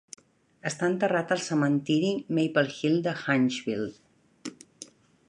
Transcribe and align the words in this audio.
Està 0.69 0.87
enterrat 0.93 1.33
al 1.35 1.43
cementiri 1.49 2.09
Maple 2.39 2.73
Hill 2.79 2.97
de 3.09 3.13
Huntsville. 3.19 4.59